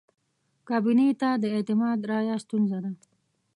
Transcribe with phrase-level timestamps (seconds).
[0.67, 2.91] کابینې ته د اعتماد رایه ستونزه ده.